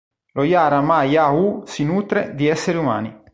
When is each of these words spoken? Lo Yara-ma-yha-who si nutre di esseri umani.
Lo 0.35 0.41
Yara-ma-yha-who 0.43 1.61
si 1.67 1.83
nutre 1.83 2.33
di 2.33 2.47
esseri 2.47 2.79
umani. 2.79 3.15